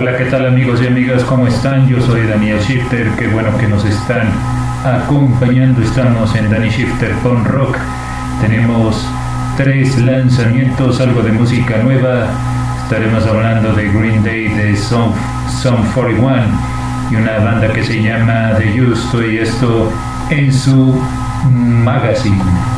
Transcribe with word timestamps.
Hola, 0.00 0.16
¿qué 0.16 0.26
tal 0.26 0.46
amigos 0.46 0.80
y 0.80 0.86
amigas? 0.86 1.24
¿Cómo 1.24 1.48
están? 1.48 1.88
Yo 1.88 2.00
soy 2.00 2.24
Daniel 2.24 2.60
Shifter, 2.60 3.10
qué 3.18 3.26
bueno 3.26 3.50
que 3.58 3.66
nos 3.66 3.84
están 3.84 4.28
acompañando. 4.84 5.82
Estamos 5.82 6.36
en 6.36 6.48
Danny 6.48 6.68
Shifter 6.68 7.10
con 7.20 7.44
Rock. 7.44 7.76
Tenemos 8.40 9.04
tres 9.56 9.98
lanzamientos, 9.98 11.00
algo 11.00 11.20
de 11.22 11.32
música 11.32 11.78
nueva. 11.78 12.28
Estaremos 12.84 13.26
hablando 13.26 13.72
de 13.72 13.90
Green 13.90 14.22
Day, 14.22 14.46
de 14.46 14.76
Song, 14.76 15.10
Song 15.60 15.84
41 15.92 16.44
y 17.10 17.16
una 17.16 17.38
banda 17.38 17.72
que 17.72 17.82
se 17.82 18.00
llama 18.00 18.52
The 18.56 18.78
Justo 18.78 19.28
y 19.28 19.38
esto 19.38 19.92
en 20.30 20.52
su 20.52 20.94
magazine. 21.50 22.77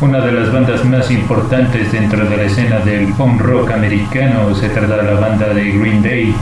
Una 0.00 0.20
de 0.20 0.32
las 0.32 0.52
bandas 0.52 0.84
más 0.84 1.10
importantes 1.10 1.90
dentro 1.90 2.28
de 2.28 2.36
la 2.36 2.42
escena 2.42 2.78
del 2.80 3.12
punk 3.14 3.40
rock 3.40 3.70
americano 3.70 4.54
se 4.54 4.68
trata 4.68 4.98
de 4.98 5.02
la 5.02 5.18
banda 5.18 5.48
de 5.54 5.72
Green 5.72 6.02
Day. 6.02 6.34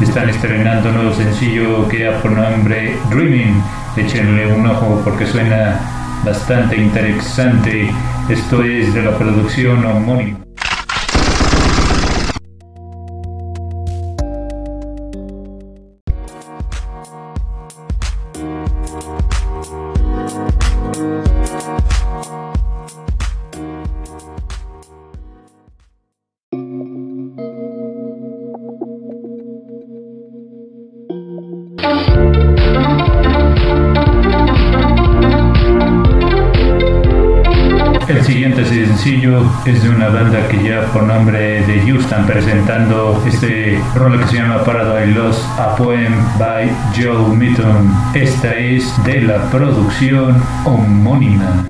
Están 0.00 0.28
estrenando 0.28 0.88
un 0.88 0.96
nuevo 0.96 1.14
sencillo 1.14 1.88
que 1.88 2.08
ha 2.08 2.20
por 2.20 2.32
nombre 2.32 2.96
Dreaming. 3.08 3.85
Échenle 3.96 4.46
un 4.52 4.66
ojo 4.66 5.00
porque 5.04 5.26
suena 5.26 5.80
bastante 6.24 6.76
interesante. 6.76 7.90
Esto 8.28 8.62
es 8.62 8.92
de 8.92 9.02
la 9.02 9.16
producción 9.16 9.84
homónima. 9.86 10.45
El 38.08 38.24
siguiente 38.24 38.64
sencillo 38.64 39.42
es 39.64 39.82
de 39.82 39.88
una 39.88 40.08
banda 40.08 40.46
que 40.46 40.62
ya 40.62 40.84
por 40.92 41.02
nombre 41.02 41.66
de 41.66 41.80
Houston 41.80 42.24
presentando 42.24 43.20
este 43.26 43.80
rol 43.96 44.20
que 44.20 44.28
se 44.28 44.36
llama 44.36 44.62
Paradise 44.62 45.12
Lost, 45.12 45.42
a 45.58 45.74
poem 45.74 46.14
by 46.38 46.70
Joe 46.96 47.34
Mitton. 47.34 47.92
Esta 48.14 48.54
es 48.54 49.04
de 49.04 49.22
la 49.22 49.50
producción 49.50 50.40
homónima. 50.64 51.66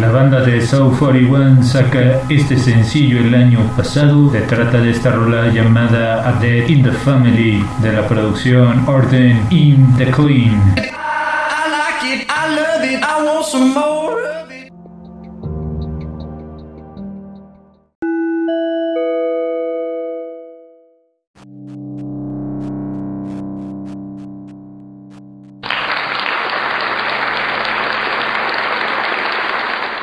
La 0.00 0.10
banda 0.10 0.40
de 0.40 0.60
Soul 0.60 0.94
41 0.98 1.62
saca 1.62 2.20
este 2.28 2.58
sencillo 2.58 3.18
el 3.18 3.34
año 3.34 3.60
pasado. 3.76 4.30
Se 4.30 4.42
trata 4.42 4.78
de 4.78 4.90
esta 4.90 5.12
rola 5.12 5.50
llamada 5.50 6.28
A 6.28 6.32
Dead 6.34 6.68
in 6.68 6.82
the 6.82 6.92
Family 6.92 7.64
de 7.80 7.92
la 7.92 8.06
producción 8.06 8.86
Orden 8.86 9.40
in 9.50 9.96
the 9.96 10.10
Clean. 10.10 10.74
I 10.76 10.90
like 11.70 12.04
it, 12.04 12.28
I 12.28 12.54
love 12.54 12.84
it, 12.84 13.02
I 13.02 13.24
want 13.24 13.46
some 13.46 13.72
more 13.72 13.95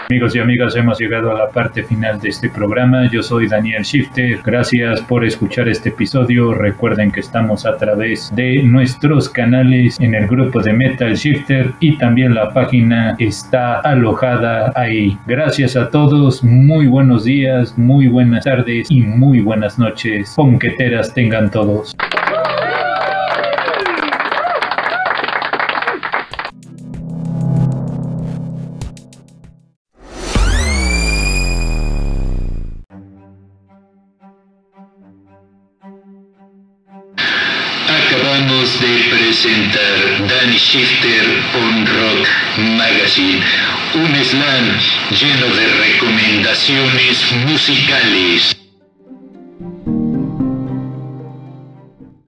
Amigos 0.09 0.35
y 0.35 0.39
amigas, 0.39 0.75
hemos 0.75 0.99
llegado 0.99 1.31
a 1.31 1.39
la 1.39 1.49
parte 1.49 1.81
final 1.81 2.19
de 2.19 2.29
este 2.29 2.49
programa. 2.49 3.09
Yo 3.09 3.23
soy 3.23 3.47
Daniel 3.47 3.83
Shifter. 3.83 4.41
Gracias 4.43 4.99
por 5.01 5.23
escuchar 5.23 5.69
este 5.69 5.89
episodio. 5.89 6.53
Recuerden 6.53 7.09
que 7.09 7.21
estamos 7.21 7.65
a 7.65 7.77
través 7.77 8.29
de 8.35 8.61
nuestros 8.63 9.29
canales 9.29 9.97
en 10.01 10.13
el 10.13 10.27
grupo 10.27 10.61
de 10.61 10.73
Metal 10.73 11.13
Shifter 11.13 11.71
y 11.79 11.97
también 11.97 12.35
la 12.35 12.53
página 12.53 13.15
está 13.17 13.79
alojada 13.79 14.73
ahí. 14.75 15.17
Gracias 15.25 15.77
a 15.77 15.89
todos. 15.89 16.43
Muy 16.43 16.87
buenos 16.87 17.23
días, 17.23 17.77
muy 17.77 18.07
buenas 18.07 18.43
tardes 18.43 18.91
y 18.91 19.01
muy 19.01 19.39
buenas 19.39 19.79
noches. 19.79 20.33
Ponqueteras 20.35 21.13
tengan 21.13 21.49
todos. 21.49 21.95
Acabamos 38.33 38.80
de 38.80 39.15
presentar 39.15 40.27
Danny 40.27 40.57
Shifter 40.57 41.24
on 41.53 41.85
Rock 41.85 42.27
Magazine, 42.77 43.39
un 43.94 44.25
slam 44.25 44.80
lleno 45.12 45.56
de 45.56 45.68
recomendaciones 45.68 47.31
musicales. 47.45 48.57